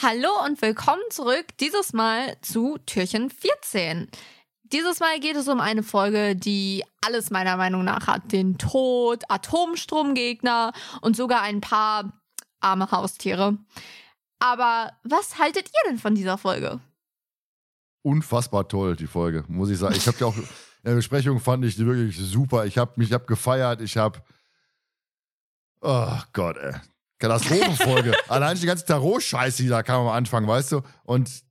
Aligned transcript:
Hallo 0.00 0.28
und 0.46 0.62
willkommen 0.62 1.02
zurück, 1.10 1.46
dieses 1.58 1.92
Mal 1.92 2.36
zu 2.40 2.78
Türchen 2.86 3.30
14. 3.30 4.06
Dieses 4.62 5.00
Mal 5.00 5.18
geht 5.18 5.34
es 5.34 5.48
um 5.48 5.58
eine 5.58 5.82
Folge, 5.82 6.36
die 6.36 6.84
alles 7.04 7.30
meiner 7.30 7.56
Meinung 7.56 7.82
nach 7.82 8.06
hat. 8.06 8.30
Den 8.30 8.58
Tod, 8.58 9.24
Atomstromgegner 9.28 10.72
und 11.00 11.16
sogar 11.16 11.42
ein 11.42 11.60
paar 11.60 12.12
arme 12.60 12.88
Haustiere. 12.92 13.58
Aber 14.38 14.92
was 15.02 15.40
haltet 15.40 15.66
ihr 15.66 15.90
denn 15.90 15.98
von 15.98 16.14
dieser 16.14 16.38
Folge? 16.38 16.78
Unfassbar 18.02 18.68
toll, 18.68 18.94
die 18.94 19.08
Folge, 19.08 19.44
muss 19.48 19.68
ich 19.68 19.78
sagen. 19.78 19.96
Ich 19.96 20.06
habe 20.06 20.18
ja 20.20 20.26
auch, 20.28 20.36
in 20.36 20.46
der 20.84 20.94
Besprechung 20.94 21.40
fand 21.40 21.64
ich 21.64 21.74
die 21.74 21.84
wirklich 21.84 22.16
super. 22.16 22.66
Ich 22.66 22.78
habe 22.78 22.92
mich 22.94 23.12
hab 23.12 23.26
gefeiert, 23.26 23.80
ich 23.80 23.96
habe, 23.96 24.22
oh 25.80 26.20
Gott, 26.32 26.56
ey. 26.56 26.74
Katastrophenfolge. 27.18 28.14
Allein 28.28 28.56
die 28.56 28.66
ganze 28.66 28.84
Tarot-Scheiße, 28.84 29.62
die 29.62 29.68
da 29.68 29.82
kam 29.82 30.02
am 30.06 30.08
Anfang, 30.12 30.46
weißt 30.46 30.72
du? 30.72 30.82
Und 31.04 31.42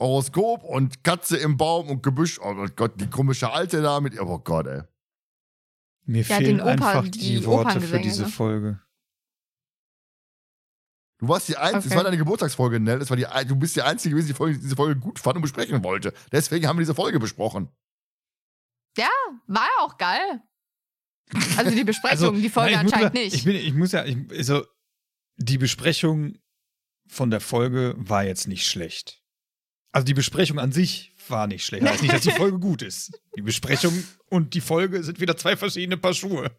Horoskop 0.00 0.62
und 0.64 1.02
Katze 1.04 1.36
im 1.38 1.56
Baum 1.56 1.88
und 1.88 2.02
Gebüsch. 2.02 2.38
Oh 2.40 2.54
Gott, 2.76 3.00
die 3.00 3.08
komische 3.08 3.50
Alte 3.50 3.82
da 3.82 4.00
mit. 4.00 4.18
Oh 4.20 4.38
Gott, 4.38 4.66
ey. 4.66 4.82
Mir 6.04 6.22
Ja, 6.22 6.36
fehlen 6.36 6.60
Opa- 6.60 6.64
einfach 6.66 7.02
die 7.04 7.10
die, 7.10 7.44
Worte 7.46 7.80
für 7.80 7.98
diese 8.00 8.22
ne? 8.22 8.28
Folge. 8.28 8.80
Du 11.18 11.28
warst 11.28 11.48
die 11.48 11.56
Einzige, 11.56 11.78
Okay. 11.78 11.88
es 11.88 11.96
war 11.96 12.04
deine 12.04 12.18
Geburtstagsfolge, 12.18 12.78
Nell. 12.78 12.98
Das 12.98 13.08
war 13.08 13.16
die, 13.16 13.26
du 13.48 13.56
bist 13.56 13.74
die 13.74 13.80
Einzige 13.82 14.10
gewesen, 14.14 14.28
die 14.28 14.34
Folge, 14.34 14.58
diese 14.58 14.76
Folge 14.76 15.00
gut 15.00 15.18
fand 15.18 15.36
und 15.36 15.42
besprechen 15.42 15.82
wollte. 15.82 16.12
Deswegen 16.30 16.66
haben 16.68 16.76
wir 16.76 16.82
diese 16.82 16.94
Folge 16.94 17.18
besprochen. 17.18 17.70
War 19.48 19.64
ja 19.64 19.84
auch 19.84 19.96
geil. 19.96 20.42
Also 21.56 21.70
die 21.70 21.84
Besprechung, 21.84 22.28
Also, 22.28 22.30
die 22.32 22.48
Folge 22.50 22.72
nein, 22.76 22.80
ich 22.80 22.84
muss 22.84 22.92
anscheinend 22.92 23.14
mal- 23.14 23.22
nicht. 23.24 23.34
Ich, 23.34 23.44
bin, 23.44 23.56
ich 23.56 23.74
muss 23.74 23.92
ja, 23.92 24.04
ich, 24.04 24.16
also 24.30 24.66
die 25.36 25.58
Besprechung 25.58 26.38
von 27.06 27.30
der 27.30 27.40
Folge 27.40 27.94
war 27.98 28.24
jetzt 28.24 28.48
nicht 28.48 28.66
schlecht. 28.66 29.22
Also 29.92 30.04
die 30.04 30.14
Besprechung 30.14 30.58
an 30.58 30.72
sich 30.72 31.14
war 31.28 31.46
nicht 31.46 31.64
schlecht. 31.64 31.86
Heißt 31.86 32.02
nicht, 32.02 32.12
dass 32.12 32.22
die 32.22 32.30
Folge 32.30 32.58
gut 32.58 32.82
ist. 32.82 33.18
Die 33.36 33.42
Besprechung 33.42 34.04
und 34.28 34.54
die 34.54 34.60
Folge 34.60 35.02
sind 35.02 35.20
wieder 35.20 35.36
zwei 35.36 35.56
verschiedene 35.56 35.96
Paar 35.96 36.14
Schuhe. 36.14 36.50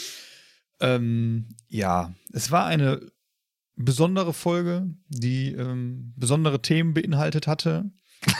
ähm, 0.80 1.48
ja, 1.68 2.14
es 2.32 2.50
war 2.50 2.66
eine 2.66 3.12
besondere 3.76 4.32
Folge, 4.32 4.88
die 5.08 5.52
ähm, 5.52 6.12
besondere 6.16 6.62
Themen 6.62 6.94
beinhaltet 6.94 7.46
hatte. 7.46 7.90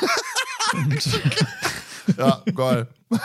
Ja, 2.18 2.42
geil. 2.54 2.88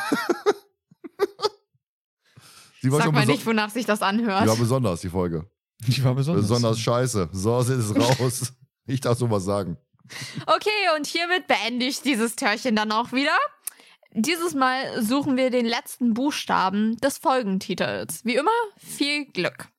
Sie 2.81 2.91
war 2.91 3.01
Sag 3.01 3.11
mal 3.11 3.25
nicht, 3.25 3.45
wonach 3.45 3.69
sich 3.69 3.85
das 3.85 4.01
anhört. 4.01 4.47
War 4.47 4.55
besonders, 4.55 5.01
die 5.01 5.09
Folge. 5.09 5.49
die 5.87 6.03
war 6.03 6.15
besonders. 6.15 6.43
Besonders 6.43 6.79
scheiße. 6.79 7.29
So 7.31 7.59
ist 7.59 7.69
es 7.69 7.95
raus. 7.95 8.53
Ich 8.85 9.01
darf 9.01 9.19
sowas 9.19 9.43
sagen. 9.43 9.77
Okay, 10.47 10.69
und 10.97 11.05
hiermit 11.05 11.45
beende 11.45 11.85
ich 11.85 12.01
dieses 12.01 12.35
Törchen 12.35 12.75
dann 12.75 12.91
auch 12.91 13.11
wieder. 13.11 13.37
Dieses 14.13 14.55
Mal 14.55 15.03
suchen 15.03 15.37
wir 15.37 15.51
den 15.51 15.67
letzten 15.67 16.15
Buchstaben 16.15 16.97
des 16.97 17.19
Folgentitels. 17.19 18.25
Wie 18.25 18.35
immer, 18.35 18.49
viel 18.77 19.25
Glück. 19.25 19.67